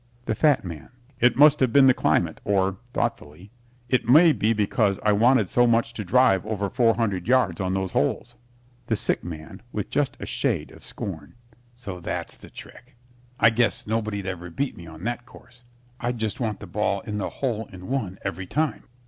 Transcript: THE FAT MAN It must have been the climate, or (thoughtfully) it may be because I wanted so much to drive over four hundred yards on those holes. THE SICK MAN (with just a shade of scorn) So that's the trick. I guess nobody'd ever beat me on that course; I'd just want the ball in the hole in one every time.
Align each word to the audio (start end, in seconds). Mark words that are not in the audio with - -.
THE 0.25 0.33
FAT 0.33 0.65
MAN 0.65 0.89
It 1.19 1.35
must 1.35 1.59
have 1.59 1.71
been 1.71 1.85
the 1.85 1.93
climate, 1.93 2.41
or 2.43 2.79
(thoughtfully) 2.91 3.51
it 3.87 4.09
may 4.09 4.31
be 4.33 4.51
because 4.51 4.99
I 5.03 5.11
wanted 5.11 5.47
so 5.47 5.67
much 5.67 5.93
to 5.93 6.03
drive 6.03 6.43
over 6.47 6.71
four 6.71 6.95
hundred 6.95 7.27
yards 7.27 7.61
on 7.61 7.75
those 7.75 7.91
holes. 7.91 8.33
THE 8.87 8.95
SICK 8.95 9.23
MAN 9.23 9.61
(with 9.71 9.91
just 9.91 10.17
a 10.19 10.25
shade 10.25 10.71
of 10.71 10.83
scorn) 10.83 11.35
So 11.75 11.99
that's 11.99 12.35
the 12.35 12.49
trick. 12.49 12.95
I 13.39 13.51
guess 13.51 13.85
nobody'd 13.85 14.25
ever 14.25 14.49
beat 14.49 14.75
me 14.75 14.87
on 14.87 15.03
that 15.03 15.27
course; 15.27 15.63
I'd 15.99 16.17
just 16.17 16.39
want 16.39 16.61
the 16.61 16.65
ball 16.65 17.01
in 17.01 17.19
the 17.19 17.29
hole 17.29 17.67
in 17.71 17.85
one 17.85 18.17
every 18.25 18.47
time. 18.47 18.85